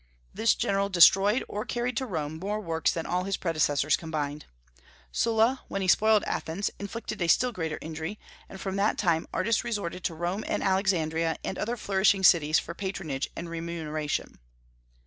[0.33, 4.45] This general destroyed, or carried to Rome, more works than all his predecessors combined.
[5.11, 8.17] Sulla, when he spoiled Athens, inflicted a still greater injury;
[8.49, 12.73] and from that time artists resorted to Rome and Alexandria and other flourishing cities for
[12.73, 14.39] patronage and remuneration.